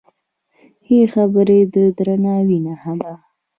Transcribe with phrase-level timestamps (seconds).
[0.85, 3.13] ښې خبرې د درناوي نښه ده.